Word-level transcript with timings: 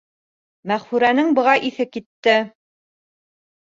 Мәғфүрәнең 0.71 1.31
быға 1.41 1.55
иҫе 1.71 1.89
китте: 1.95 2.37